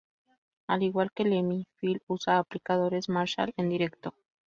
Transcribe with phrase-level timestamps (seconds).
[0.65, 4.15] Al igual que Lemmy, Phil usa amplificadores Marshall en directo.